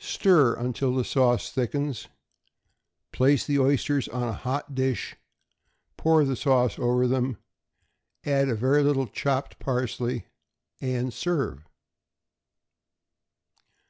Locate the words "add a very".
8.24-8.82